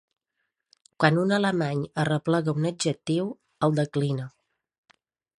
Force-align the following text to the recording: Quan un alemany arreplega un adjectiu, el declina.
Quan 1.01 1.17
un 1.23 1.33
alemany 1.35 1.83
arreplega 2.03 2.55
un 2.61 2.65
adjectiu, 2.69 3.27
el 3.67 3.77
declina. 3.81 4.25